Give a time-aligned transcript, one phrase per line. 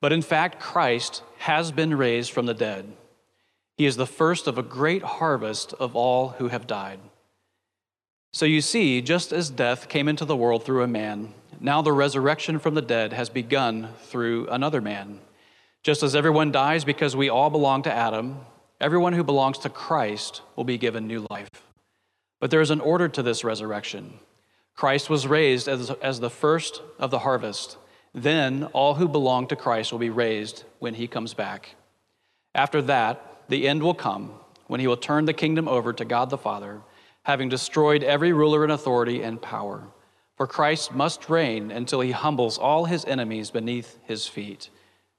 [0.00, 2.92] But in fact, Christ has been raised from the dead.
[3.76, 7.00] He is the first of a great harvest of all who have died.
[8.32, 11.92] So you see, just as death came into the world through a man, now the
[11.92, 15.20] resurrection from the dead has begun through another man.
[15.82, 18.40] Just as everyone dies because we all belong to Adam,
[18.80, 21.48] everyone who belongs to Christ will be given new life.
[22.40, 24.14] But there is an order to this resurrection.
[24.74, 27.78] Christ was raised as, as the first of the harvest.
[28.16, 31.76] Then all who belong to Christ will be raised when he comes back.
[32.54, 34.32] After that, the end will come
[34.68, 36.80] when he will turn the kingdom over to God the Father,
[37.24, 39.88] having destroyed every ruler and authority and power.
[40.38, 44.70] For Christ must reign until he humbles all his enemies beneath his feet.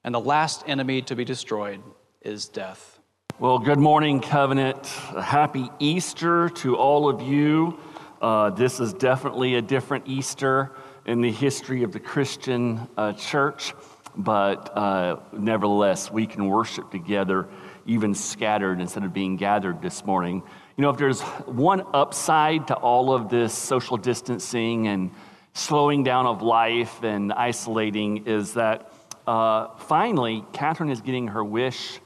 [0.04, 1.82] And the last enemy to be destroyed
[2.22, 2.98] is death.
[3.38, 4.88] Well, good morning, Covenant.
[4.88, 7.78] Happy Easter to all of you.
[8.20, 10.72] Uh, this is definitely a different Easter
[11.08, 13.74] in the history of the Christian uh, church,
[14.16, 17.48] but uh, nevertheless, we can worship together,
[17.86, 20.44] even scattered instead of being gathered this morning.
[20.76, 25.12] You know, if there's one upside to all of this social distancing and
[25.54, 28.92] slowing down of life and isolating, is that
[29.26, 32.00] uh, finally, Catherine is getting her wish,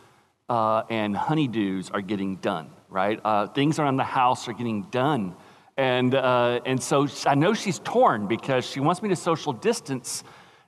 [0.48, 3.20] uh, and honeydews are getting done, right?
[3.24, 5.36] Uh, things around the house are getting done.
[5.82, 10.24] And, uh, and so I know she's torn because she wants me to social distance,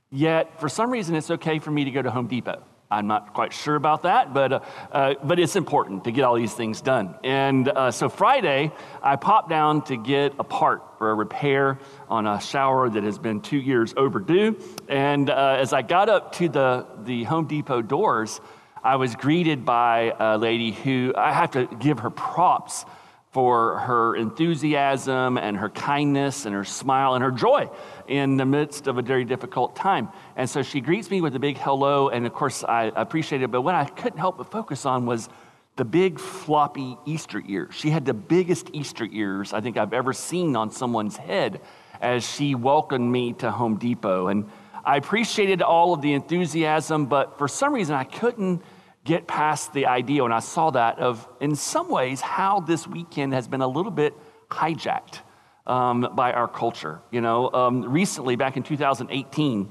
[0.10, 2.64] yet for some reason it's okay for me to go to Home Depot.
[2.90, 4.60] I'm not quite sure about that, but, uh,
[4.92, 7.14] uh, but it's important to get all these things done.
[7.24, 8.72] And uh, so Friday,
[9.04, 11.78] I popped down to get a part for a repair
[12.10, 14.58] on a shower that has been two years overdue.
[14.90, 18.42] And uh, as I got up to the, the Home Depot doors,
[18.84, 22.86] I was greeted by a lady who I have to give her props
[23.34, 27.68] for her enthusiasm and her kindness and her smile and her joy
[28.08, 30.08] in the midst of a very difficult time.
[30.36, 33.50] And so she greets me with a big hello, and of course, I appreciate it.
[33.50, 35.30] But what I couldn't help but focus on was
[35.78, 37.74] the big floppy Easter ears.
[37.74, 41.60] She had the biggest Easter ears I think I've ever seen on someone's head
[42.00, 44.28] as she welcomed me to Home Depot.
[44.28, 44.48] And
[44.86, 48.62] I appreciated all of the enthusiasm, but for some reason, I couldn't
[49.06, 53.34] get past the idea when I saw that of, in some ways, how this weekend
[53.34, 54.14] has been a little bit
[54.50, 55.20] hijacked
[55.68, 57.02] um, by our culture.
[57.12, 59.70] You know, um, recently, back in 2018,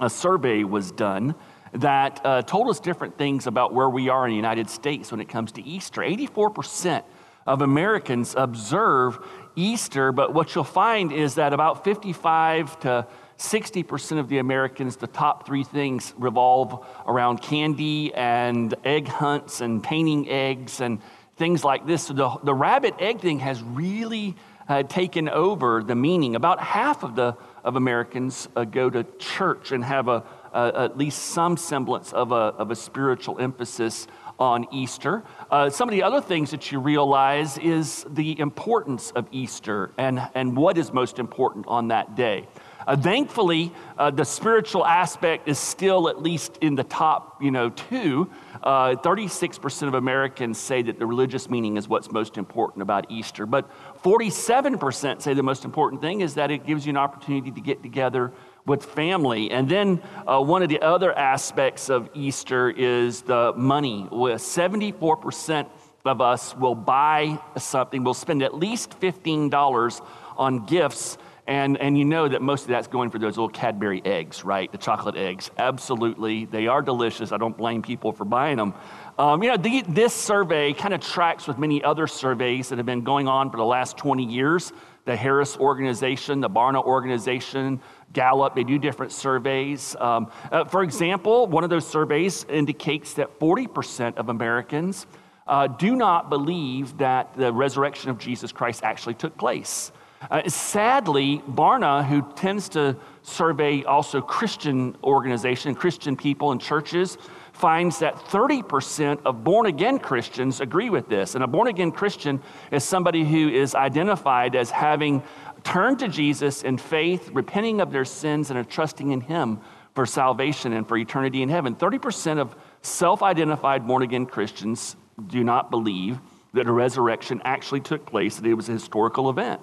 [0.00, 1.34] a survey was done
[1.74, 5.20] that uh, told us different things about where we are in the United States when
[5.20, 6.02] it comes to Easter.
[6.02, 7.02] 84%
[7.46, 9.18] of Americans observe
[9.56, 13.06] Easter, but what you'll find is that about 55 to
[13.42, 19.82] 60% of the Americans, the top three things revolve around candy and egg hunts and
[19.82, 21.00] painting eggs and
[21.36, 22.04] things like this.
[22.04, 24.36] So the, the rabbit egg thing has really
[24.68, 26.36] uh, taken over the meaning.
[26.36, 30.24] About half of, the, of Americans uh, go to church and have a,
[30.54, 34.06] at least some semblance of a, of a spiritual emphasis
[34.38, 35.22] on Easter.
[35.50, 40.20] Uh, some of the other things that you realize is the importance of Easter and,
[40.34, 42.46] and what is most important on that day.
[42.86, 47.70] Uh, thankfully, uh, the spiritual aspect is still at least in the top, you know,
[47.70, 48.30] two.
[48.62, 53.46] Uh, 36% of Americans say that the religious meaning is what's most important about Easter.
[53.46, 53.70] But
[54.02, 57.82] 47% say the most important thing is that it gives you an opportunity to get
[57.82, 58.32] together
[58.66, 59.50] with family.
[59.50, 64.06] And then uh, one of the other aspects of Easter is the money.
[64.10, 65.68] With 74%
[66.04, 70.04] of us will buy something, we'll spend at least $15
[70.36, 74.00] on gifts and, and you know that most of that's going for those little Cadbury
[74.04, 74.70] eggs, right?
[74.70, 75.50] The chocolate eggs.
[75.58, 76.44] Absolutely.
[76.44, 77.32] They are delicious.
[77.32, 78.74] I don't blame people for buying them.
[79.18, 82.86] Um, you know, the, this survey kind of tracks with many other surveys that have
[82.86, 84.72] been going on for the last 20 years.
[85.04, 87.80] The Harris organization, the Barna organization,
[88.12, 89.96] Gallup, they do different surveys.
[89.98, 95.06] Um, uh, for example, one of those surveys indicates that 40% of Americans
[95.48, 99.90] uh, do not believe that the resurrection of Jesus Christ actually took place.
[100.30, 107.18] Uh, sadly, Barna, who tends to survey also Christian organizations, Christian people and churches,
[107.52, 111.34] finds that 30% of born again Christians agree with this.
[111.34, 115.22] And a born again Christian is somebody who is identified as having
[115.62, 119.60] turned to Jesus in faith, repenting of their sins, and trusting in Him
[119.94, 121.74] for salvation and for eternity in heaven.
[121.74, 126.18] 30% of self identified born again Christians do not believe
[126.54, 129.60] that a resurrection actually took place, that it was a historical event.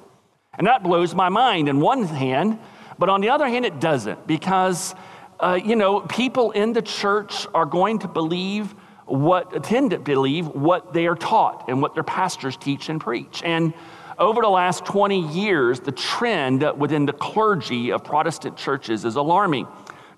[0.60, 2.60] And that blows my mind in one hand,
[3.00, 4.94] but on the other hand, it doesn't because,
[5.40, 8.76] uh, you know, people in the church are going to believe
[9.06, 13.42] what, tend to believe what they are taught and what their pastors teach and preach.
[13.42, 13.74] And
[14.18, 19.66] over the last 20 years, the trend within the clergy of Protestant churches is alarming.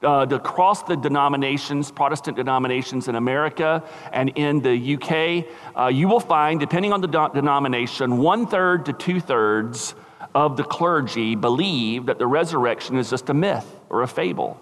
[0.03, 5.45] uh, across the denominations, Protestant denominations in America and in the UK,
[5.77, 9.93] uh, you will find, depending on the do- denomination, one third to two thirds
[10.33, 14.59] of the clergy believe that the resurrection is just a myth or a fable.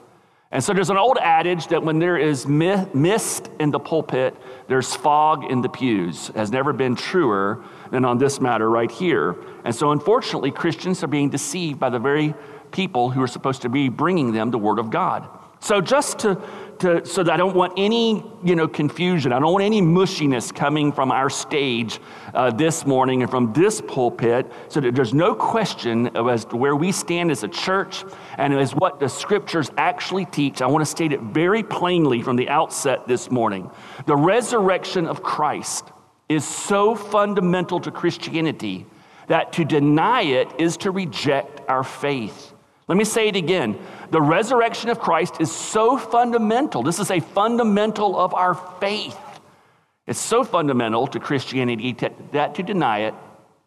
[0.51, 4.35] And so there's an old adage that when there is mist in the pulpit,
[4.67, 6.29] there's fog in the pews.
[6.29, 9.35] It has never been truer than on this matter right here.
[9.63, 12.33] And so unfortunately, Christians are being deceived by the very
[12.71, 15.27] people who are supposed to be bringing them the Word of God.
[15.59, 16.41] So just to,
[16.79, 20.53] to, so that I don't want any you know confusion, I don't want any mushiness
[20.53, 21.99] coming from our stage
[22.33, 26.75] uh, this morning and from this pulpit, so that there's no question as to where
[26.75, 28.03] we stand as a church
[28.37, 30.61] and as what the scriptures actually teach.
[30.61, 33.69] I want to state it very plainly from the outset this morning.
[34.05, 35.85] The resurrection of Christ
[36.29, 38.85] is so fundamental to Christianity
[39.27, 42.53] that to deny it is to reject our faith.
[42.89, 43.77] Let me say it again.
[44.09, 46.81] The resurrection of Christ is so fundamental.
[46.81, 49.17] This is a fundamental of our faith.
[50.07, 51.95] It's so fundamental to Christianity
[52.31, 53.13] that to deny it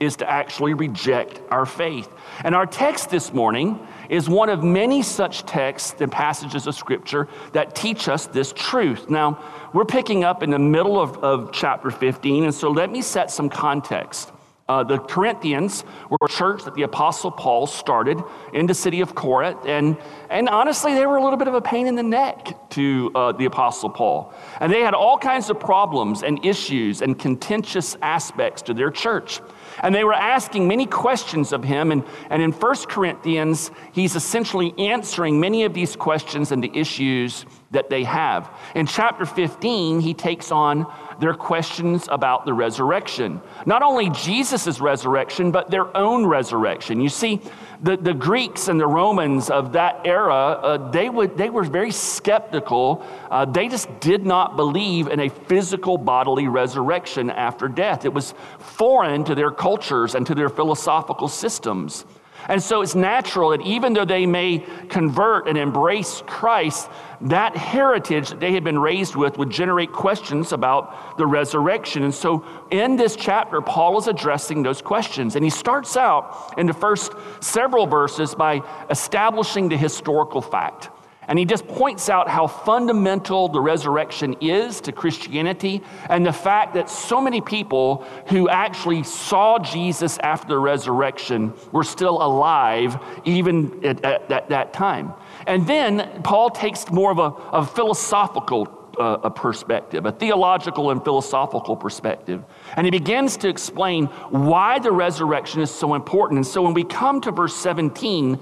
[0.00, 2.08] is to actually reject our faith.
[2.42, 7.28] And our text this morning is one of many such texts and passages of Scripture
[7.52, 9.08] that teach us this truth.
[9.08, 9.38] Now,
[9.72, 13.30] we're picking up in the middle of, of chapter 15, and so let me set
[13.30, 14.32] some context.
[14.72, 18.18] Uh, the Corinthians were a church that the Apostle Paul started
[18.54, 19.98] in the city of Corinth, and,
[20.30, 23.32] and honestly, they were a little bit of a pain in the neck to uh,
[23.32, 24.32] the Apostle Paul.
[24.60, 29.42] And they had all kinds of problems and issues and contentious aspects to their church.
[29.82, 31.92] And they were asking many questions of him.
[31.92, 37.44] And, and in 1 Corinthians, he's essentially answering many of these questions and the issues
[37.72, 38.50] that they have.
[38.74, 40.86] In chapter 15, he takes on
[41.20, 43.40] their questions about the resurrection.
[43.66, 47.00] Not only Jesus' resurrection, but their own resurrection.
[47.00, 47.40] You see,
[47.82, 51.90] the, the Greeks and the Romans of that era, uh, they, would, they were very
[51.90, 53.04] skeptical.
[53.30, 58.04] Uh, they just did not believe in a physical bodily resurrection after death.
[58.04, 62.04] It was foreign to their cultures and to their philosophical systems.
[62.48, 66.90] And so it's natural that even though they may convert and embrace Christ,
[67.22, 72.02] that heritage that they had been raised with would generate questions about the resurrection.
[72.02, 75.36] And so in this chapter, Paul is addressing those questions.
[75.36, 78.60] And he starts out in the first several verses by
[78.90, 80.90] establishing the historical fact.
[81.28, 86.74] And he just points out how fundamental the resurrection is to Christianity and the fact
[86.74, 93.84] that so many people who actually saw Jesus after the resurrection were still alive even
[93.84, 95.12] at, at, at that time.
[95.46, 101.02] And then Paul takes more of a, a philosophical uh, a perspective, a theological and
[101.02, 102.44] philosophical perspective.
[102.76, 106.38] And he begins to explain why the resurrection is so important.
[106.38, 108.38] And so when we come to verse 17,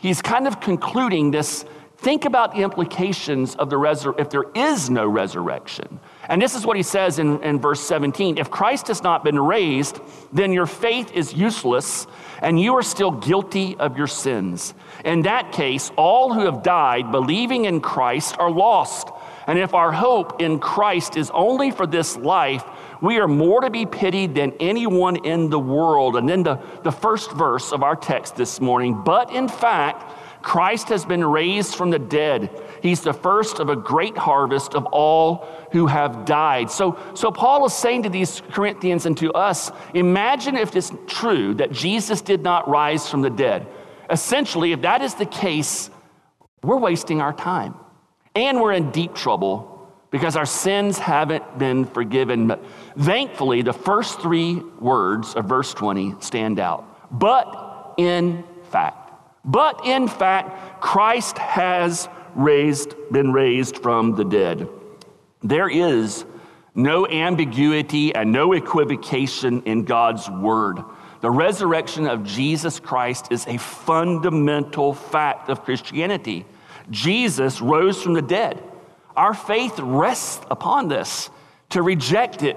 [0.00, 1.64] he's kind of concluding this
[2.02, 6.00] Think about the implications of the resur- if there is no resurrection.
[6.28, 9.38] And this is what he says in, in verse 17 If Christ has not been
[9.38, 10.00] raised,
[10.32, 12.08] then your faith is useless
[12.40, 14.74] and you are still guilty of your sins.
[15.04, 19.08] In that case, all who have died believing in Christ are lost.
[19.46, 22.64] And if our hope in Christ is only for this life,
[23.00, 26.16] we are more to be pitied than anyone in the world.
[26.16, 30.88] And then the, the first verse of our text this morning, but in fact, Christ
[30.88, 32.50] has been raised from the dead.
[32.82, 36.70] He's the first of a great harvest of all who have died.
[36.70, 41.54] So, so Paul is saying to these Corinthians and to us imagine if it's true
[41.54, 43.66] that Jesus did not rise from the dead.
[44.10, 45.90] Essentially, if that is the case,
[46.62, 47.74] we're wasting our time.
[48.34, 49.68] And we're in deep trouble
[50.10, 52.46] because our sins haven't been forgiven.
[52.46, 52.64] But
[52.98, 57.18] thankfully, the first three words of verse 20 stand out.
[57.18, 59.01] But in fact,
[59.44, 64.68] but in fact, Christ has raised, been raised from the dead.
[65.42, 66.24] There is
[66.74, 70.80] no ambiguity and no equivocation in God's word.
[71.20, 76.46] The resurrection of Jesus Christ is a fundamental fact of Christianity.
[76.90, 78.62] Jesus rose from the dead.
[79.16, 81.30] Our faith rests upon this.
[81.70, 82.56] To reject it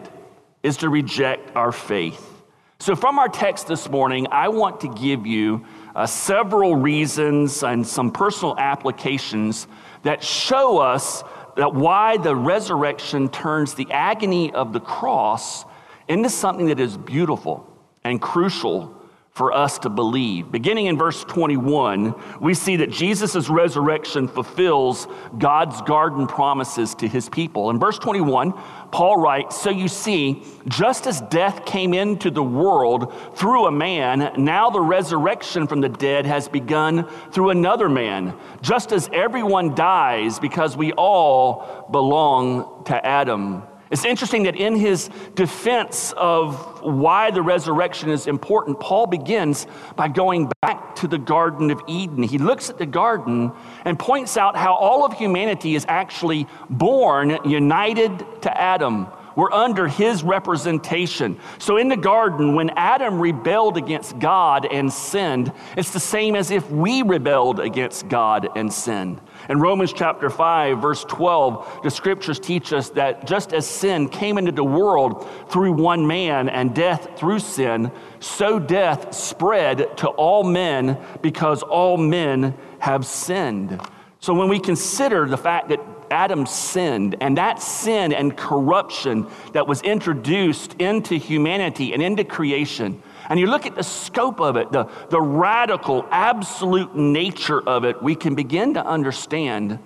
[0.63, 2.31] is to reject our faith.
[2.79, 5.65] So, from our text this morning, I want to give you
[5.95, 9.67] uh, several reasons and some personal applications
[10.03, 11.23] that show us
[11.55, 15.63] that why the resurrection turns the agony of the cross
[16.07, 17.65] into something that is beautiful
[18.03, 18.94] and crucial
[19.35, 20.49] for us to believe.
[20.49, 27.27] Beginning in verse 21, we see that Jesus' resurrection fulfills God's garden promises to his
[27.27, 27.69] people.
[27.69, 28.53] In verse 21,
[28.93, 34.31] Paul writes So you see, just as death came into the world through a man,
[34.37, 38.37] now the resurrection from the dead has begun through another man.
[38.61, 43.63] Just as everyone dies because we all belong to Adam.
[43.91, 50.07] It's interesting that in his defense of why the resurrection is important, Paul begins by
[50.07, 52.23] going back to the Garden of Eden.
[52.23, 53.51] He looks at the garden
[53.85, 59.07] and points out how all of humanity is actually born united to Adam.
[59.35, 61.37] We're under his representation.
[61.59, 66.51] So in the garden, when Adam rebelled against God and sinned, it's the same as
[66.51, 69.19] if we rebelled against God and sinned.
[69.49, 74.37] In Romans chapter 5, verse 12, the scriptures teach us that just as sin came
[74.37, 80.43] into the world through one man and death through sin, so death spread to all
[80.43, 83.81] men because all men have sinned.
[84.19, 89.67] So when we consider the fact that Adam sinned, and that sin and corruption that
[89.67, 94.71] was introduced into humanity and into creation, and you look at the scope of it,
[94.71, 99.79] the, the radical, absolute nature of it, we can begin to understand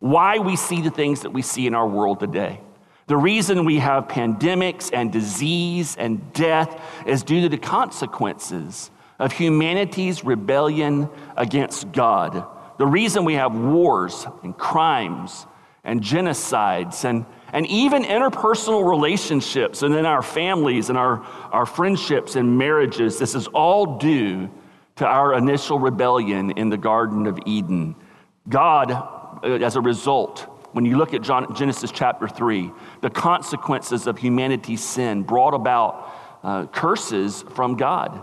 [0.00, 2.60] why we see the things that we see in our world today.
[3.06, 9.32] The reason we have pandemics and disease and death is due to the consequences of
[9.32, 12.46] humanity's rebellion against God.
[12.78, 15.46] The reason we have wars and crimes
[15.84, 22.34] and genocides and and even interpersonal relationships and in our families and our, our friendships
[22.34, 24.50] and marriages, this is all due
[24.96, 27.94] to our initial rebellion in the Garden of Eden.
[28.48, 30.40] God, uh, as a result,
[30.72, 32.72] when you look at John, Genesis chapter 3,
[33.02, 36.12] the consequences of humanity's sin brought about
[36.42, 38.20] uh, curses from God.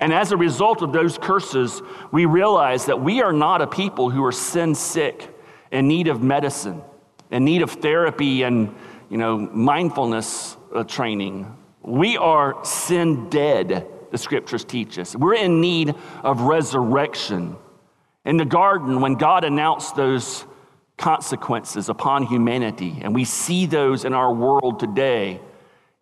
[0.00, 4.08] And as a result of those curses, we realize that we are not a people
[4.08, 5.28] who are sin sick
[5.70, 6.82] in need of medicine
[7.32, 8.72] in need of therapy and
[9.08, 11.56] you know mindfulness uh, training.
[11.82, 15.16] We are sin dead, the scriptures teach us.
[15.16, 17.56] We're in need of resurrection.
[18.24, 20.44] In the garden, when God announced those
[20.96, 25.40] consequences upon humanity, and we see those in our world today,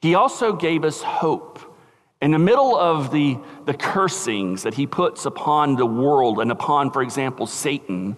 [0.02, 1.58] He also gave us hope.
[2.20, 6.90] In the middle of the, the cursings that He puts upon the world and upon,
[6.90, 8.16] for example, Satan,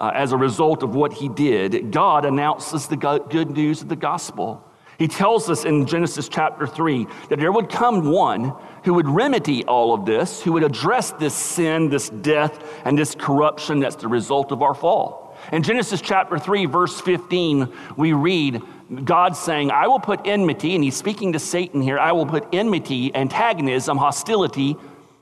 [0.00, 3.96] uh, as a result of what he did, God announces the good news of the
[3.96, 4.66] gospel.
[4.98, 8.54] He tells us in Genesis chapter 3 that there would come one
[8.84, 13.14] who would remedy all of this, who would address this sin, this death, and this
[13.14, 15.38] corruption that's the result of our fall.
[15.52, 18.62] In Genesis chapter 3, verse 15, we read
[19.04, 22.46] God saying, I will put enmity, and he's speaking to Satan here, I will put
[22.52, 24.76] enmity, antagonism, hostility,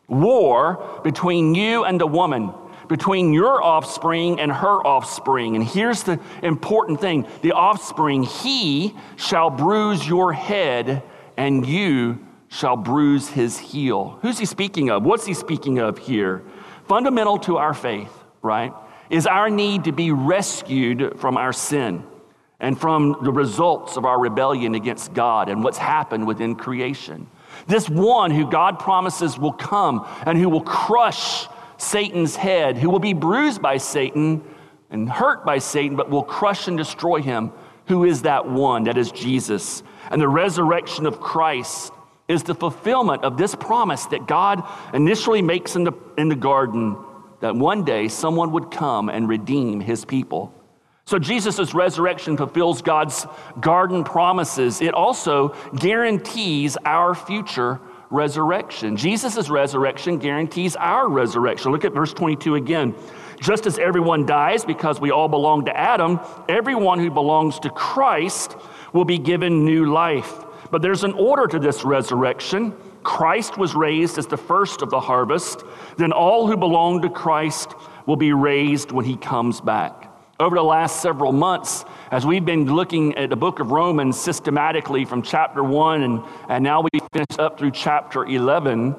[0.09, 2.53] war between you and the woman
[2.89, 5.57] between your offspring and her offspring.
[5.57, 11.03] And here's the important thing the offspring, he shall bruise your head,
[11.37, 14.19] and you shall bruise his heel.
[14.23, 15.05] Who's he speaking of?
[15.05, 16.43] What's he speaking of here?
[16.87, 18.73] Fundamental to our faith, right,
[19.11, 22.05] is our need to be rescued from our sin
[22.61, 27.29] and from the results of our rebellion against God and what's happened within creation.
[27.67, 31.47] This one who God promises will come and who will crush
[31.79, 34.43] Satan's head, who will be bruised by Satan
[34.91, 37.53] and hurt by Satan, but will crush and destroy him.
[37.87, 38.85] Who is that one?
[38.85, 39.83] That is Jesus.
[40.11, 41.93] And the resurrection of Christ
[42.27, 46.97] is the fulfillment of this promise that God initially makes in the, in the garden
[47.41, 50.53] that one day someone would come and redeem his people.
[51.07, 53.27] So Jesus' resurrection fulfills God's
[53.61, 54.83] garden promises.
[54.83, 58.97] It also guarantees our future resurrection.
[58.97, 61.73] Jesus' resurrection guarantees our resurrection.
[61.73, 62.95] Look at verse 22 again.
[63.41, 68.57] Just as everyone dies because we all belong to Adam, everyone who belongs to Christ
[68.93, 70.45] will be given new life.
[70.71, 72.75] But there's an order to this resurrection.
[73.03, 75.63] Christ was raised as the first of the harvest.
[75.97, 77.75] Then all who belong to Christ
[78.07, 80.08] will be raised when he comes back.
[80.41, 85.05] Over the last several months, as we've been looking at the book of Romans systematically
[85.05, 88.95] from chapter 1 and, and now we finish up through chapter 11,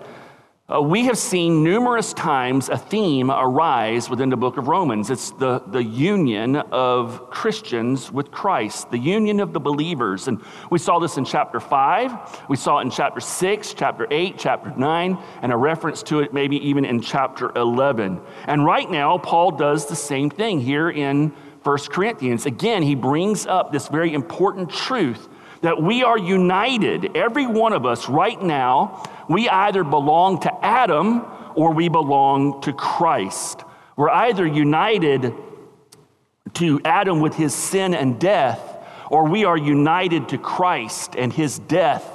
[0.72, 5.10] uh, we have seen numerous times a theme arise within the book of Romans.
[5.10, 10.28] It's the, the union of Christians with Christ, the union of the believers.
[10.28, 14.36] And we saw this in chapter 5, we saw it in chapter 6, chapter 8,
[14.38, 18.22] chapter 9, and a reference to it maybe even in chapter 11.
[18.46, 21.30] And right now, Paul does the same thing here in
[21.64, 22.46] 1 Corinthians.
[22.46, 25.30] Again, he brings up this very important truth
[25.62, 31.26] that we are united, every one of us right now, we either belong to Adam
[31.56, 33.64] or we belong to Christ.
[33.96, 35.34] We're either united
[36.56, 38.78] to Adam with his sin and death,
[39.10, 42.10] or we are united to Christ and his death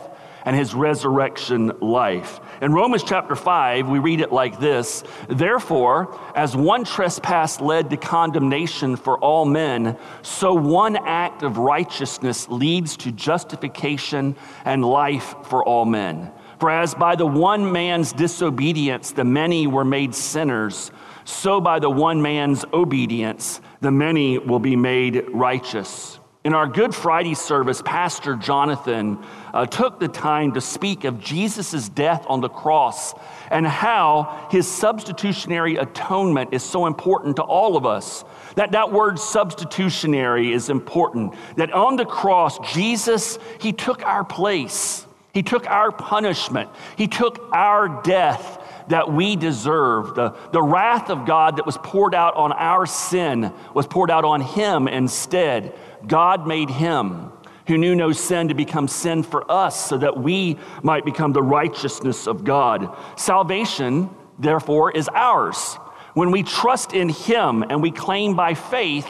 [0.45, 2.41] and his resurrection life.
[2.65, 7.99] In Romans chapter 5, we read it like this Therefore, as one trespass led to
[7.99, 15.63] condemnation for all men, so one act of righteousness leads to justification and life for
[15.63, 16.33] all men.
[16.59, 20.91] For as by the one man's disobedience the many were made sinners,
[21.27, 26.14] so by the one man's obedience the many will be made righteous.
[26.45, 29.19] In our Good Friday service, Pastor Jonathan
[29.55, 33.15] uh, took the time to speak of Jesus' death on the cross
[33.51, 38.27] and how his substitutionary atonement is so important to all of us.
[38.57, 41.33] That, that word substitutionary is important.
[41.57, 47.49] That on the cross, Jesus, he took our place, he took our punishment, he took
[47.53, 50.15] our death that we deserve.
[50.15, 54.25] The, the wrath of God that was poured out on our sin was poured out
[54.27, 55.75] on him instead.
[56.07, 57.33] God made him
[57.67, 61.43] who knew no sin to become sin for us so that we might become the
[61.43, 62.95] righteousness of God.
[63.17, 65.77] Salvation, therefore, is ours.
[66.15, 69.09] When we trust in him and we claim by faith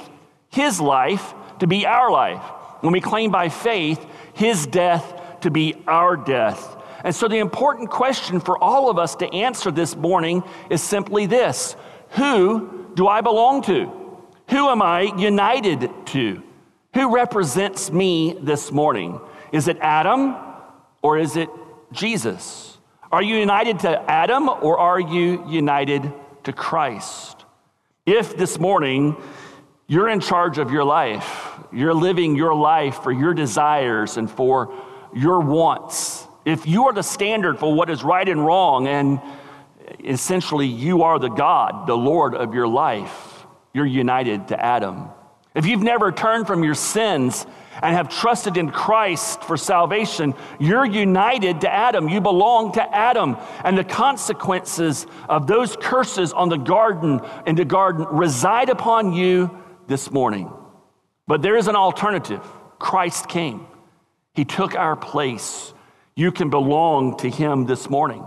[0.51, 2.43] his life to be our life,
[2.81, 6.77] when we claim by faith his death to be our death.
[7.03, 11.27] And so, the important question for all of us to answer this morning is simply
[11.27, 11.77] this
[12.11, 13.91] Who do I belong to?
[14.49, 16.43] Who am I united to?
[16.95, 19.21] Who represents me this morning?
[19.51, 20.37] Is it Adam
[21.03, 21.49] or is it
[21.91, 22.79] Jesus?
[23.11, 26.13] Are you united to Adam or are you united
[26.45, 27.45] to Christ?
[28.07, 29.17] If this morning
[29.89, 34.73] you're in charge of your life, you're living your life for your desires and for
[35.13, 39.21] your wants, if you are the standard for what is right and wrong, and
[40.05, 45.09] essentially you are the God, the Lord of your life, you're united to Adam.
[45.55, 47.47] If you've never turned from your sins
[47.81, 52.09] and have trusted in Christ for salvation, you're united to Adam.
[52.09, 53.37] You belong to Adam.
[53.63, 59.63] And the consequences of those curses on the garden in the garden reside upon you
[59.87, 60.51] this morning.
[61.27, 62.45] But there is an alternative.
[62.79, 63.67] Christ came.
[64.35, 65.73] He took our place.
[66.17, 68.27] You can belong to him this morning.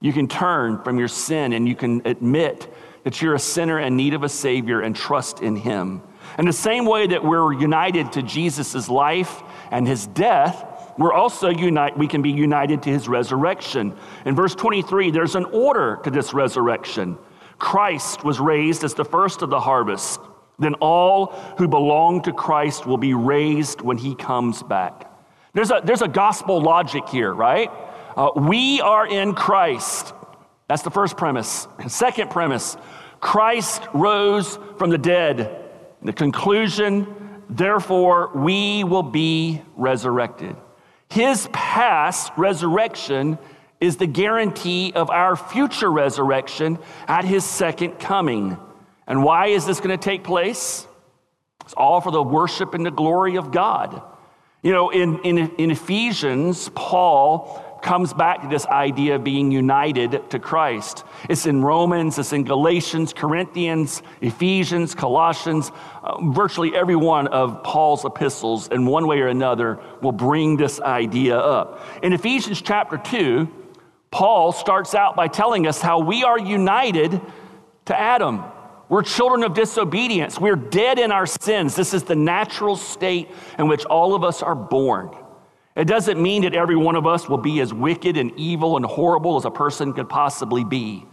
[0.00, 2.72] You can turn from your sin and you can admit
[3.04, 6.02] that you're a sinner in need of a Savior and trust in him.
[6.38, 11.48] In the same way that we're united to Jesus' life and his death, we're also
[11.48, 13.96] unite, we can be united to his resurrection.
[14.24, 17.18] In verse 23, there's an order to this resurrection.
[17.58, 20.20] Christ was raised as the first of the harvest.
[20.58, 21.26] Then all
[21.58, 25.10] who belong to Christ will be raised when he comes back.
[25.52, 27.70] There's a, there's a gospel logic here, right?
[28.16, 30.12] Uh, we are in Christ.
[30.68, 31.66] That's the first premise.
[31.88, 32.76] Second premise
[33.20, 35.63] Christ rose from the dead.
[36.04, 40.54] The conclusion, therefore, we will be resurrected.
[41.08, 43.38] His past resurrection
[43.80, 48.58] is the guarantee of our future resurrection at his second coming.
[49.06, 50.86] And why is this going to take place?
[51.64, 54.02] It's all for the worship and the glory of God.
[54.62, 60.28] You know, in, in, in Ephesians, Paul comes back to this idea of being united
[60.30, 61.04] to Christ.
[61.28, 65.70] It's in Romans, it's in Galatians, Corinthians, Ephesians, Colossians.
[66.02, 70.80] Uh, virtually every one of Paul's epistles, in one way or another, will bring this
[70.80, 71.86] idea up.
[72.02, 73.46] In Ephesians chapter 2,
[74.10, 77.20] Paul starts out by telling us how we are united
[77.84, 78.44] to Adam.
[78.88, 80.40] We're children of disobedience.
[80.40, 81.76] We're dead in our sins.
[81.76, 85.10] This is the natural state in which all of us are born.
[85.76, 88.86] It doesn't mean that every one of us will be as wicked and evil and
[88.86, 91.04] horrible as a person could possibly be.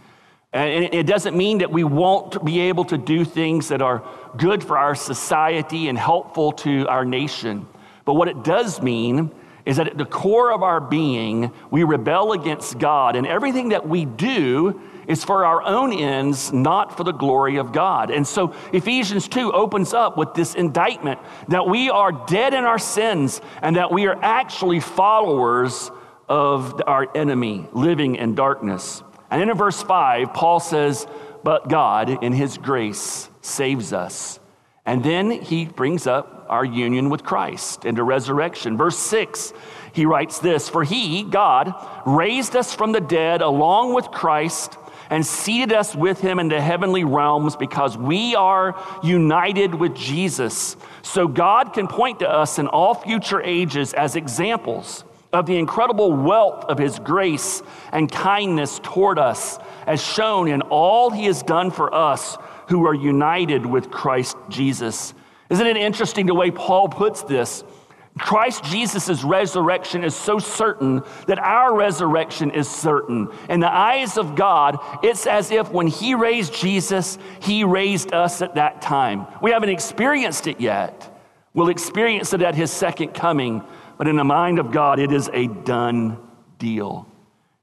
[0.52, 4.62] And it doesn't mean that we won't be able to do things that are good
[4.62, 7.66] for our society and helpful to our nation.
[8.04, 9.32] But what it does mean
[9.64, 13.88] is that at the core of our being, we rebel against God, and everything that
[13.88, 18.10] we do is for our own ends, not for the glory of God.
[18.10, 22.78] And so Ephesians 2 opens up with this indictment that we are dead in our
[22.78, 25.90] sins and that we are actually followers
[26.28, 29.02] of our enemy living in darkness.
[29.30, 31.06] And in verse 5, Paul says,
[31.42, 34.38] But God, in his grace, saves us.
[34.84, 38.76] And then he brings up our union with Christ and the resurrection.
[38.76, 39.52] Verse 6,
[39.92, 41.74] he writes this For he, God,
[42.06, 44.76] raised us from the dead along with Christ
[45.12, 50.74] and seated us with him in the heavenly realms because we are united with Jesus.
[51.02, 56.12] So God can point to us in all future ages as examples of the incredible
[56.14, 61.70] wealth of his grace and kindness toward us, as shown in all he has done
[61.70, 62.38] for us
[62.70, 65.12] who are united with Christ Jesus.
[65.50, 67.64] Isn't it interesting the way Paul puts this?
[68.18, 73.28] Christ Jesus' resurrection is so certain that our resurrection is certain.
[73.48, 78.42] In the eyes of God, it's as if when He raised Jesus, He raised us
[78.42, 79.26] at that time.
[79.40, 81.08] We haven't experienced it yet.
[81.54, 83.62] We'll experience it at His second coming,
[83.96, 86.18] but in the mind of God, it is a done
[86.58, 87.08] deal.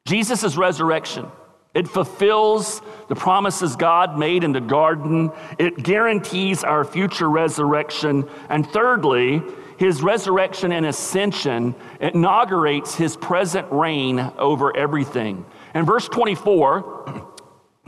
[0.05, 1.27] Jesus' resurrection,
[1.75, 5.31] it fulfills the promises God made in the garden.
[5.59, 8.27] It guarantees our future resurrection.
[8.49, 9.43] And thirdly,
[9.79, 15.45] his resurrection and ascension inaugurates his present reign over everything.
[15.73, 17.31] In verse 24,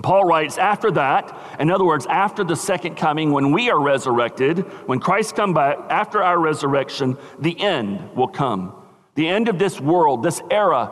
[0.02, 4.60] Paul writes, after that, in other words, after the second coming, when we are resurrected,
[4.88, 8.74] when Christ come back, after our resurrection, the end will come.
[9.16, 10.90] The end of this world, this era,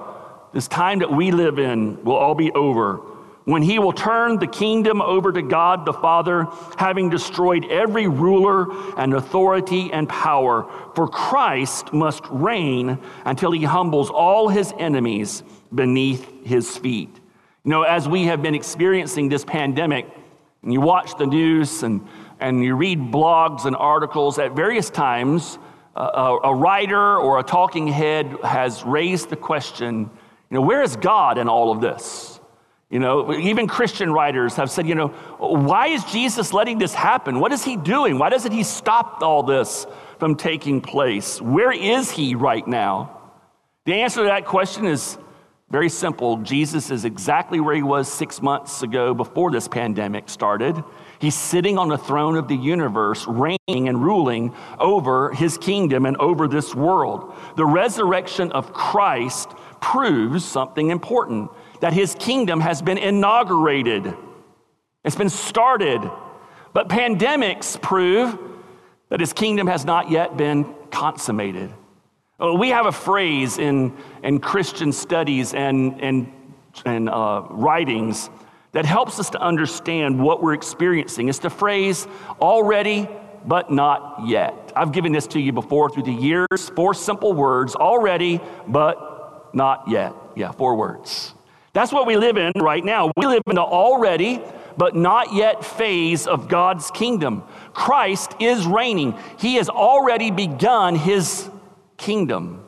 [0.54, 3.02] this time that we live in will all be over
[3.46, 6.48] when he will turn the kingdom over to God the Father,
[6.78, 10.70] having destroyed every ruler and authority and power.
[10.96, 17.10] For Christ must reign until he humbles all his enemies beneath his feet.
[17.64, 20.06] You know, as we have been experiencing this pandemic,
[20.64, 22.06] and you watch the news and,
[22.40, 25.58] and you read blogs and articles, at various times,
[25.96, 30.96] a, a writer or a talking head has raised the question, you know, where is
[30.96, 32.39] God in all of this?
[32.90, 37.40] You know, even Christian writers have said, you know, why is Jesus letting this happen?
[37.40, 38.18] What is he doing?
[38.18, 39.86] Why doesn't he stop all this
[40.18, 41.40] from taking place?
[41.40, 43.16] Where is he right now?
[43.86, 45.20] The answer to that question is
[45.70, 46.38] very simple.
[46.38, 50.84] Jesus is exactly where he was six months ago before this pandemic started.
[51.20, 56.18] He's sitting on the throne of the universe, reigning and ruling over his kingdom and
[56.18, 57.36] over this world.
[57.56, 64.14] The resurrection of Christ proves something important that his kingdom has been inaugurated,
[65.04, 66.10] it's been started.
[66.72, 68.38] But pandemics prove
[69.10, 71.74] that his kingdom has not yet been consummated.
[72.42, 76.32] Uh, we have a phrase in, in Christian studies and, and,
[76.86, 78.30] and uh, writings
[78.72, 81.28] that helps us to understand what we're experiencing.
[81.28, 82.08] It's the phrase,
[82.40, 83.10] already
[83.46, 84.72] but not yet.
[84.76, 86.70] I've given this to you before through the years.
[86.76, 90.14] Four simple words already but not yet.
[90.36, 91.34] Yeah, four words.
[91.74, 93.12] That's what we live in right now.
[93.16, 94.42] We live in the already,
[94.78, 97.44] but not yet phase of God's kingdom.
[97.74, 101.50] Christ is reigning, He has already begun His
[101.98, 102.68] kingdom,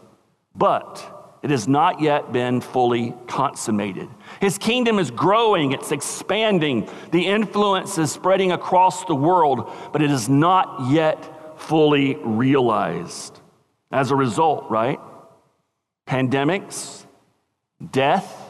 [0.56, 4.08] but it has not yet been fully consummated.
[4.40, 10.12] His kingdom is growing, it's expanding, the influence is spreading across the world, but it
[10.12, 13.40] is not yet fully realized.
[13.92, 15.00] As a result, right?
[16.08, 17.06] Pandemics,
[17.92, 18.41] death,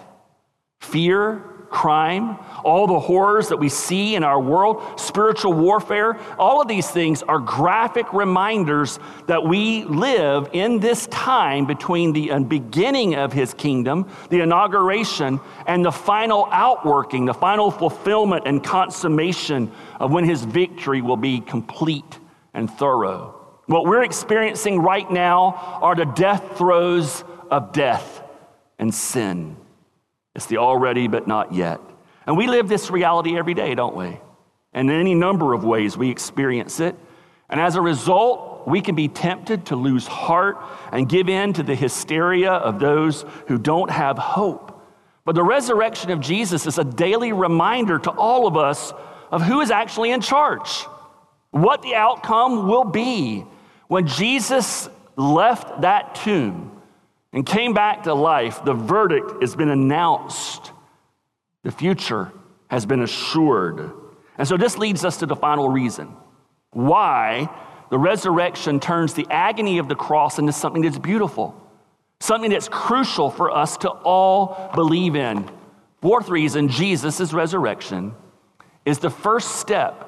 [0.82, 6.68] fear, crime, all the horrors that we see in our world, spiritual warfare, all of
[6.68, 13.32] these things are graphic reminders that we live in this time between the beginning of
[13.32, 20.26] his kingdom, the inauguration, and the final outworking, the final fulfillment and consummation of when
[20.26, 22.20] his victory will be complete
[22.54, 23.38] and thorough.
[23.68, 28.22] What we're experiencing right now are the death throes of death
[28.78, 29.56] and sin.
[30.36, 31.80] It's the already but not yet.
[32.26, 34.20] And we live this reality every day, don't we?
[34.74, 36.96] And in any number of ways we experience it.
[37.50, 40.58] And as a result, we can be tempted to lose heart
[40.92, 44.82] and give in to the hysteria of those who don't have hope.
[45.26, 48.94] But the resurrection of Jesus is a daily reminder to all of us
[49.32, 50.86] of who is actually in charge,
[51.52, 53.46] what the outcome will be.
[53.88, 56.81] When Jesus left that tomb,
[57.34, 60.72] and came back to life, the verdict has been announced.
[61.64, 62.32] The future
[62.70, 63.92] has been assured.
[64.38, 66.16] And so this leads us to the final reason
[66.72, 67.50] why
[67.90, 71.56] the resurrection turns the agony of the cross into something that's beautiful,
[72.22, 75.50] something that's crucial for us to all believe in.
[76.02, 78.14] Fourth reason Jesus' resurrection
[78.86, 80.08] is the first step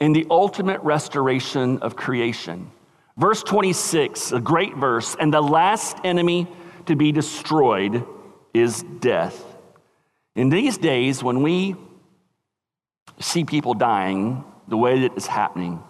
[0.00, 2.70] in the ultimate restoration of creation.
[3.16, 6.48] Verse 26, a great verse, and the last enemy
[6.86, 8.04] to be destroyed
[8.52, 9.44] is death.
[10.36, 11.76] In these days, when we
[13.20, 15.82] see people dying the way that it's happening,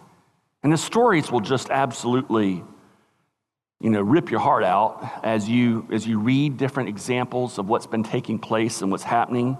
[0.63, 2.65] and the stories will just absolutely,
[3.81, 7.87] you know, rip your heart out as you as you read different examples of what's
[7.87, 9.59] been taking place and what's happening.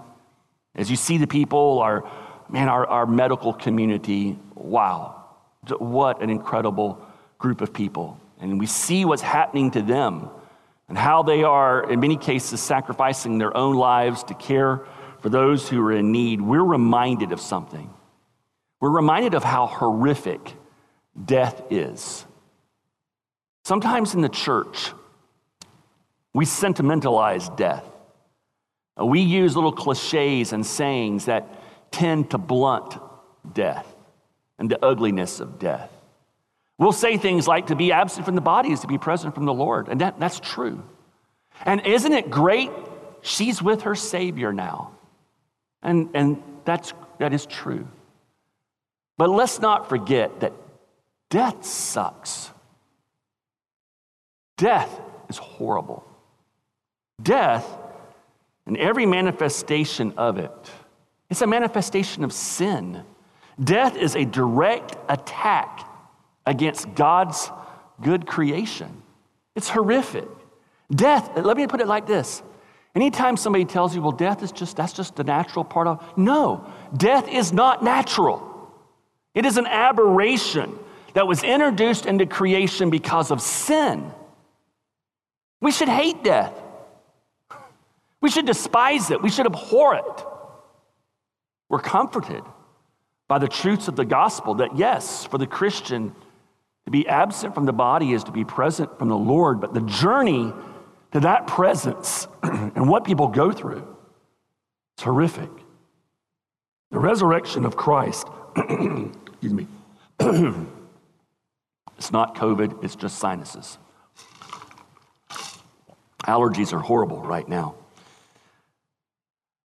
[0.75, 2.09] As you see the people, our,
[2.49, 5.23] man, our, our medical community, wow,
[5.77, 7.01] what an incredible
[7.37, 8.19] group of people.
[8.41, 10.29] And we see what's happening to them
[10.87, 14.81] and how they are, in many cases, sacrificing their own lives to care
[15.21, 16.41] for those who are in need.
[16.41, 17.89] We're reminded of something.
[18.79, 20.53] We're reminded of how horrific
[21.23, 22.25] death is.
[23.63, 24.91] Sometimes in the church,
[26.33, 27.83] we sentimentalize death.
[28.99, 31.47] Uh, we use little cliches and sayings that
[31.91, 32.97] tend to blunt
[33.53, 33.87] death
[34.59, 35.89] and the ugliness of death.
[36.77, 39.45] We'll say things like to be absent from the body is to be present from
[39.45, 40.83] the Lord, and that, that's true.
[41.63, 42.69] And isn't it great?
[43.21, 44.91] She's with her Savior now.
[45.81, 47.87] And, and that's, that is true.
[49.17, 50.51] But let's not forget that
[51.29, 52.51] death sucks.
[54.57, 56.05] Death is horrible.
[57.21, 57.65] Death,
[58.65, 60.51] and every manifestation of it,
[61.29, 63.03] it's a manifestation of sin.
[63.63, 65.89] Death is a direct attack
[66.45, 67.49] against God's
[68.01, 69.01] good creation.
[69.55, 70.27] It's horrific.
[70.91, 72.43] Death, let me put it like this.
[72.93, 76.71] Anytime somebody tells you, well, death is just, that's just the natural part of, no,
[76.95, 78.71] death is not natural.
[79.33, 80.79] It is an aberration
[81.13, 84.11] that was introduced into creation because of sin.
[85.61, 86.53] We should hate death.
[88.21, 89.21] We should despise it.
[89.21, 90.25] We should abhor it.
[91.69, 92.43] We're comforted
[93.27, 96.15] by the truths of the gospel that, yes, for the Christian,
[96.85, 99.81] to be absent from the body is to be present from the Lord, but the
[99.81, 100.53] journey
[101.11, 103.97] to that presence and what people go through
[104.97, 105.49] is horrific.
[106.91, 109.67] The resurrection of Christ, excuse me,
[111.97, 113.77] it's not COVID, it's just sinuses.
[116.23, 117.75] Allergies are horrible right now.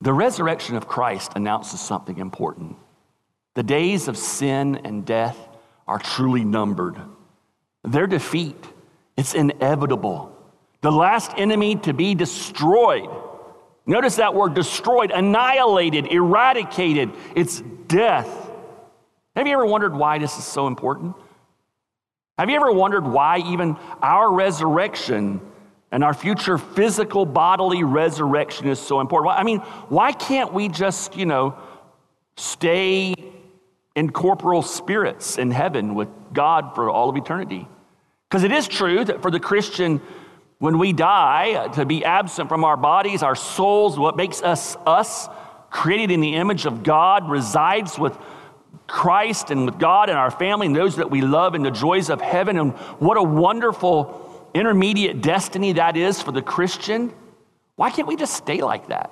[0.00, 2.76] The resurrection of Christ announces something important.
[3.54, 5.45] The days of sin and death
[5.86, 7.00] are truly numbered.
[7.84, 8.56] Their defeat,
[9.16, 10.36] it's inevitable.
[10.80, 13.08] The last enemy to be destroyed.
[13.86, 17.12] Notice that word destroyed, annihilated, eradicated.
[17.34, 18.28] It's death.
[19.36, 21.14] Have you ever wondered why this is so important?
[22.38, 25.40] Have you ever wondered why even our resurrection
[25.92, 29.38] and our future physical bodily resurrection is so important?
[29.38, 31.56] I mean, why can't we just, you know,
[32.36, 33.14] stay
[33.96, 37.66] in corporal spirits in heaven with God for all of eternity?
[38.28, 40.00] Because it is true that for the Christian,
[40.58, 44.76] when we die, uh, to be absent from our bodies, our souls, what makes us
[44.86, 45.28] us,
[45.70, 48.16] created in the image of God, resides with
[48.86, 52.08] Christ and with God and our family and those that we love in the joys
[52.08, 52.56] of heaven.
[52.56, 57.12] And what a wonderful intermediate destiny that is for the Christian.
[57.74, 59.10] Why can't we just stay like that?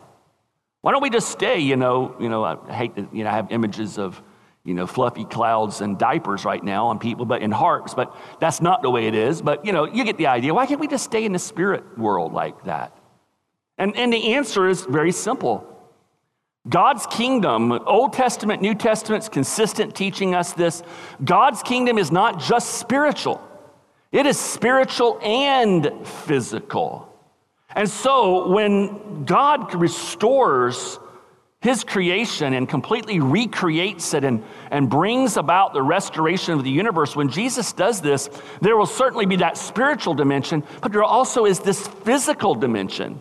[0.81, 3.35] Why don't we just stay, you know, you know, I hate to, you know, I
[3.35, 4.20] have images of
[4.64, 8.62] you know, fluffy clouds and diapers right now on people, but in hearts, but that's
[8.62, 9.42] not the way it is.
[9.42, 10.55] But, you know, you get the idea.
[10.55, 12.96] Why can't we just stay in the spirit world like that?
[13.77, 15.70] And, and the answer is very simple.
[16.66, 20.83] God's kingdom, Old Testament, New Testament's consistent teaching us this.
[21.22, 23.46] God's kingdom is not just spiritual,
[24.12, 27.11] it is spiritual and physical.
[27.77, 31.00] And so when God restores
[31.64, 37.16] his creation and completely recreates it and, and brings about the restoration of the universe,
[37.16, 38.29] when Jesus does this,
[38.61, 43.18] there will certainly be that spiritual dimension, but there also is this physical dimension.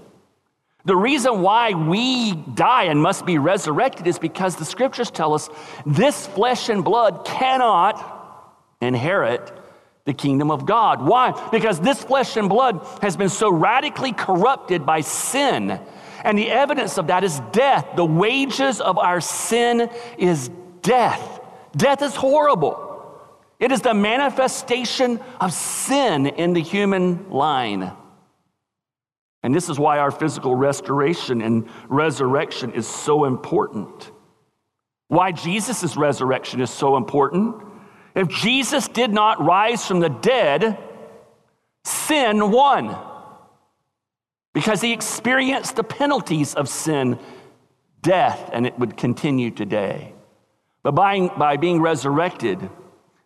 [0.84, 5.50] The reason why we die and must be resurrected is because the scriptures tell us
[5.86, 9.54] this flesh and blood cannot inherit
[10.04, 11.02] the kingdom of God.
[11.02, 11.32] Why?
[11.50, 15.80] Because this flesh and blood has been so radically corrupted by sin
[16.24, 17.86] and the evidence of that is death.
[17.96, 20.50] The wages of our sin is
[20.82, 21.42] death.
[21.76, 22.92] Death is horrible.
[23.60, 27.92] It is the manifestation of sin in the human line.
[29.44, 34.12] And this is why our physical restoration and resurrection is so important.
[35.10, 37.56] Why Jesus' resurrection is so important.
[38.16, 40.78] If Jesus did not rise from the dead,
[41.84, 42.96] sin won
[44.54, 47.20] because he experienced the penalties of sin,
[48.02, 50.14] death, and it would continue today.
[50.84, 52.70] But by, by being resurrected,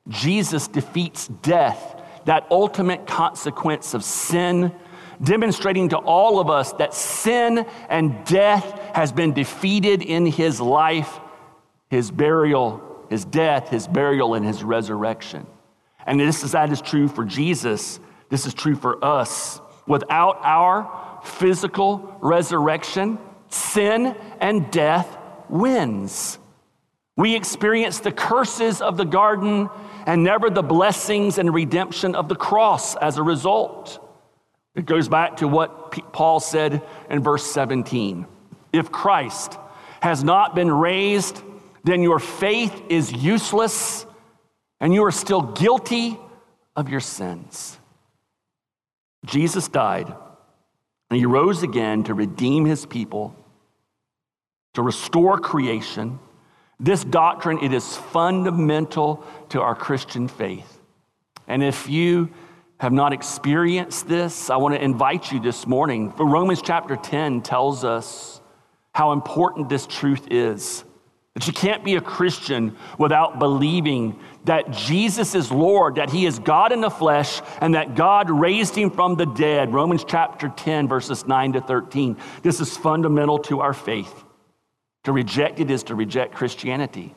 [0.07, 4.71] Jesus defeats death, that ultimate consequence of sin,
[5.21, 11.19] demonstrating to all of us that sin and death has been defeated in his life,
[11.89, 15.45] his burial, his death, his burial, and his resurrection.
[16.05, 17.99] And this is, that is true for Jesus.
[18.29, 19.59] This is true for us.
[19.87, 25.17] Without our physical resurrection, sin and death
[25.49, 26.39] wins.
[27.15, 29.69] We experience the curses of the garden
[30.05, 34.03] and never the blessings and redemption of the cross as a result.
[34.75, 38.25] It goes back to what Paul said in verse 17.
[38.71, 39.57] If Christ
[40.01, 41.41] has not been raised,
[41.83, 44.05] then your faith is useless
[44.79, 46.19] and you are still guilty
[46.75, 47.79] of your sins.
[49.25, 50.13] Jesus died
[51.09, 53.35] and he rose again to redeem his people,
[54.73, 56.19] to restore creation.
[56.79, 60.79] This doctrine, it is fundamental to our Christian faith.
[61.47, 62.29] And if you
[62.79, 66.13] have not experienced this, I want to invite you this morning.
[66.17, 68.41] Romans chapter 10 tells us
[68.93, 70.83] how important this truth is.
[71.37, 76.39] That you can't be a Christian without believing that Jesus is Lord, that He is
[76.39, 79.71] God in the flesh, and that God raised Him from the dead.
[79.71, 82.17] Romans chapter 10, verses 9 to 13.
[82.41, 84.23] This is fundamental to our faith.
[85.03, 87.13] To reject it is to reject Christianity.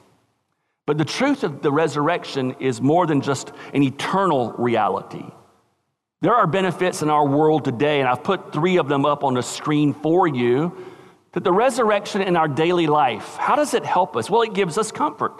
[0.84, 5.24] But the truth of the resurrection is more than just an eternal reality.
[6.20, 9.32] There are benefits in our world today, and I've put three of them up on
[9.32, 10.76] the screen for you.
[11.32, 14.28] That the resurrection in our daily life, how does it help us?
[14.28, 15.32] Well, it gives us comfort.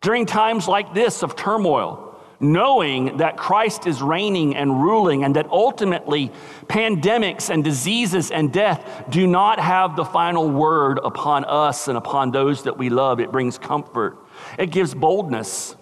[0.00, 2.06] During times like this of turmoil,
[2.40, 6.30] knowing that Christ is reigning and ruling, and that ultimately
[6.66, 12.30] pandemics and diseases and death do not have the final word upon us and upon
[12.30, 14.18] those that we love, it brings comfort.
[14.58, 15.76] It gives boldness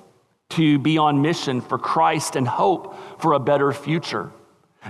[0.51, 4.31] to be on mission for Christ and hope for a better future.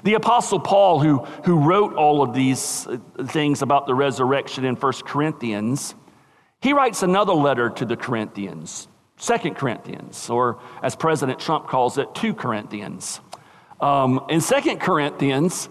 [0.02, 4.74] The Apostle Paul, who, who wrote all of these uh, things about the resurrection in
[4.74, 5.94] 1 Corinthians,
[6.60, 12.12] he writes another letter to the Corinthians, 2 Corinthians, or as President Trump calls it,
[12.14, 13.20] 2 Corinthians.
[13.80, 15.68] Um, in 2 Corinthians,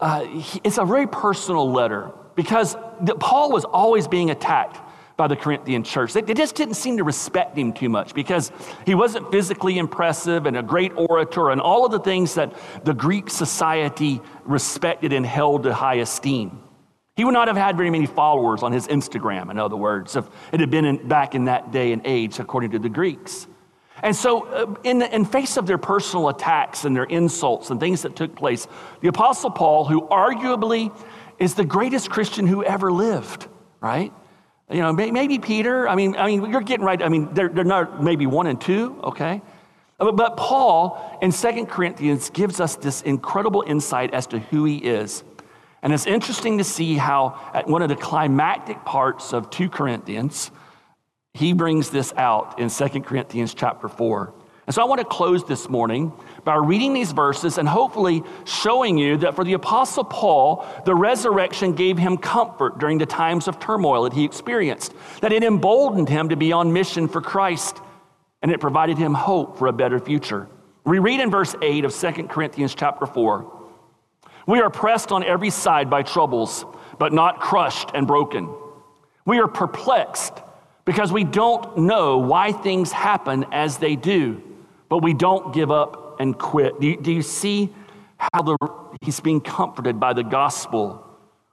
[0.00, 0.24] uh,
[0.64, 2.76] it's a very personal letter because
[3.20, 4.80] Paul was always being attacked
[5.22, 6.12] by the Corinthian church.
[6.12, 8.50] They, they, just didn't seem to respect him too much because
[8.84, 12.92] he wasn't physically impressive and a great orator and all of the things that the
[12.92, 16.60] Greek society respected and held to high esteem.
[17.14, 20.26] He would not have had very many followers on his Instagram, in other words, if
[20.50, 23.46] it had been in, back in that day and age, according to the Greeks.
[24.02, 28.02] And so, uh, in, in face of their personal attacks and their insults and things
[28.02, 28.66] that took place,
[29.02, 30.92] the Apostle Paul, who arguably
[31.38, 33.46] is the greatest Christian who ever lived,
[33.80, 34.12] right?
[34.72, 35.86] You know, maybe Peter.
[35.86, 37.02] I mean, I mean, you're getting right.
[37.02, 39.42] I mean, they're, they're not maybe one and two, okay?
[40.00, 44.64] Uh, but, but Paul in Second Corinthians gives us this incredible insight as to who
[44.64, 45.24] he is.
[45.82, 50.50] And it's interesting to see how at one of the climactic parts of 2 Corinthians,
[51.34, 54.32] he brings this out in Second Corinthians chapter 4.
[54.66, 56.12] And so I want to close this morning
[56.44, 61.72] by reading these verses and hopefully showing you that for the Apostle Paul, the resurrection
[61.72, 66.28] gave him comfort during the times of turmoil that he experienced, that it emboldened him
[66.28, 67.78] to be on mission for Christ,
[68.40, 70.48] and it provided him hope for a better future.
[70.84, 73.68] We read in verse 8 of 2 Corinthians chapter 4
[74.46, 76.64] We are pressed on every side by troubles,
[76.98, 78.48] but not crushed and broken.
[79.24, 80.34] We are perplexed
[80.84, 84.42] because we don't know why things happen as they do,
[84.92, 86.78] but we don't give up and quit.
[86.78, 87.72] Do you, do you see
[88.18, 88.58] how the,
[89.00, 91.02] he's being comforted by the gospel?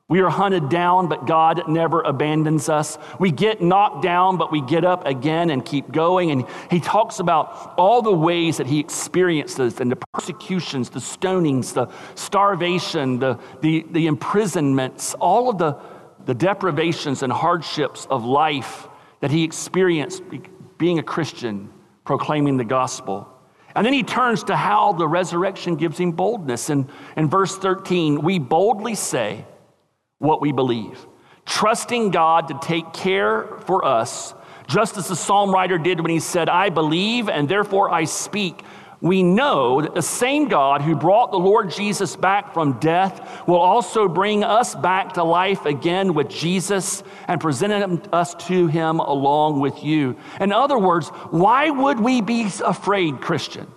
[0.10, 2.98] We are hunted down, but God never abandons us.
[3.18, 6.32] We get knocked down, but we get up again and keep going.
[6.32, 11.74] And he talks about all the ways that he experiences and the persecutions, the stonings,
[11.74, 15.78] the starvation, the, the, the imprisonments, all of the,
[16.26, 18.90] the deprivations and hardships of life
[19.22, 20.24] that he experienced
[20.78, 21.70] being a Christian,
[22.10, 23.30] proclaiming the gospel.
[23.76, 26.72] And then he turns to how the resurrection gives him boldness.
[26.72, 29.46] And in verse 13, we boldly say
[30.18, 31.06] what we believe,
[31.46, 34.34] trusting God to take care for us,
[34.68, 38.64] just as the psalm writer did when he said, I believe and therefore I speak
[39.02, 43.60] we know that the same God who brought the Lord Jesus back from death will
[43.60, 49.62] also bring us back to life again with Jesus and present us to him along
[49.62, 50.18] with you.
[50.42, 53.68] In other words, why would we be afraid, Christian?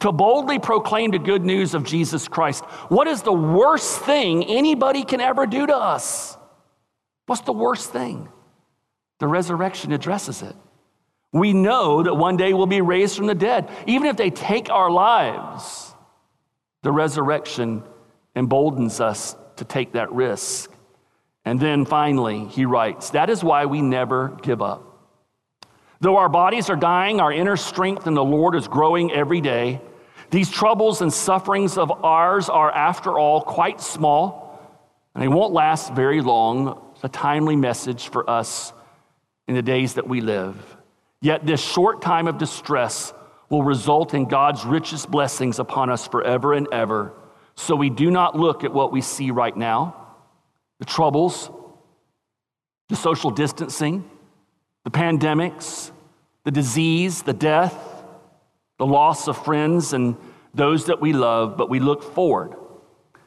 [0.00, 2.62] To boldly proclaim the good news of Jesus Christ.
[2.88, 6.36] What is the worst thing anybody can ever do to us?
[7.26, 8.28] What's the worst thing?
[9.18, 10.54] The resurrection addresses it.
[11.36, 13.68] We know that one day we'll be raised from the dead.
[13.86, 15.94] Even if they take our lives,
[16.82, 17.82] the resurrection
[18.34, 20.70] emboldens us to take that risk.
[21.44, 24.82] And then finally, he writes, That is why we never give up.
[26.00, 29.82] Though our bodies are dying, our inner strength in the Lord is growing every day.
[30.30, 34.58] These troubles and sufferings of ours are, after all, quite small,
[35.14, 36.92] and they won't last very long.
[36.94, 38.72] It's a timely message for us
[39.46, 40.75] in the days that we live.
[41.20, 43.12] Yet this short time of distress
[43.48, 47.12] will result in God's richest blessings upon us forever and ever.
[47.54, 50.02] So we do not look at what we see right now
[50.78, 51.50] the troubles,
[52.90, 54.08] the social distancing,
[54.84, 55.90] the pandemics,
[56.44, 57.74] the disease, the death,
[58.78, 60.16] the loss of friends and
[60.52, 62.54] those that we love, but we look forward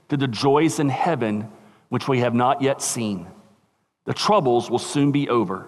[0.09, 1.49] to the joys in heaven
[1.89, 3.27] which we have not yet seen.
[4.05, 5.67] The troubles will soon be over,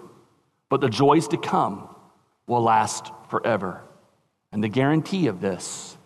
[0.68, 1.88] but the joys to come
[2.46, 3.82] will last forever.
[4.52, 5.96] And the guarantee of this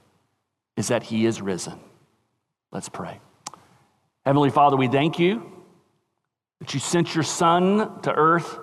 [0.76, 1.78] is that He is risen.
[2.72, 3.20] Let's pray.
[4.24, 5.52] Heavenly Father, we thank you
[6.60, 8.58] that you sent your Son to earth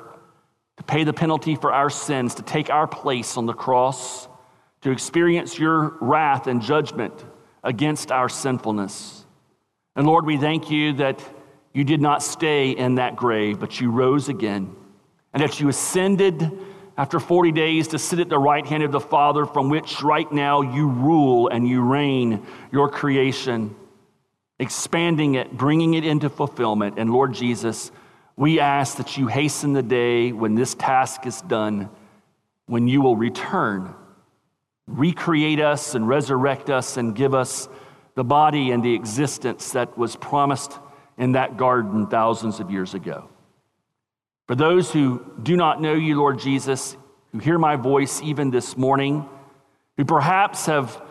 [0.77, 4.27] to pay the penalty for our sins, to take our place on the cross,
[4.81, 7.13] to experience your wrath and judgment
[7.63, 9.25] against our sinfulness.
[9.95, 11.23] And Lord, we thank you that
[11.73, 14.75] you did not stay in that grave, but you rose again,
[15.33, 16.51] and that you ascended
[16.97, 20.31] after 40 days to sit at the right hand of the Father, from which right
[20.31, 23.75] now you rule and you reign your creation
[24.59, 26.97] expanding it, bringing it into fulfillment.
[26.97, 27.91] And Lord Jesus,
[28.35, 31.89] we ask that you hasten the day when this task is done,
[32.65, 33.93] when you will return,
[34.87, 37.67] recreate us and resurrect us and give us
[38.15, 40.79] the body and the existence that was promised
[41.17, 43.29] in that garden thousands of years ago.
[44.47, 46.97] For those who do not know you, Lord Jesus,
[47.31, 49.27] who hear my voice even this morning,
[49.97, 51.01] who perhaps have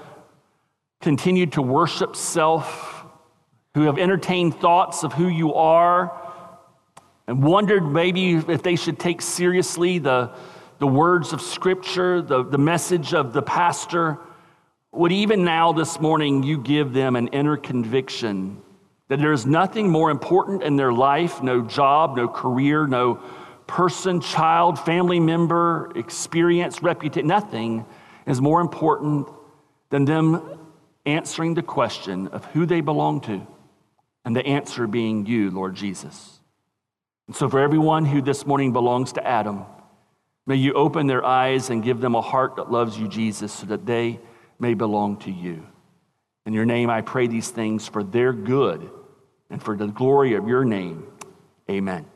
[1.01, 2.93] continued to worship self
[3.75, 6.19] who have entertained thoughts of who you are
[7.27, 10.31] and wondered maybe if they should take seriously the,
[10.79, 14.19] the words of Scripture, the, the message of the pastor,
[14.93, 18.61] would even now this morning you give them an inner conviction
[19.09, 23.21] that there is nothing more important in their life no job, no career, no
[23.67, 27.85] person, child, family member, experience, reputation, nothing
[28.27, 29.29] is more important
[29.91, 30.59] than them
[31.07, 33.47] answering the question of who they belong to
[34.25, 36.41] and the answer being you, Lord Jesus.
[37.27, 39.65] And so, for everyone who this morning belongs to Adam,
[40.47, 43.67] may you open their eyes and give them a heart that loves you, Jesus, so
[43.67, 44.21] that they
[44.59, 45.67] may belong to you.
[46.45, 48.91] In your name, I pray these things for their good
[49.51, 51.07] and for the glory of your name.
[51.71, 52.07] Amen.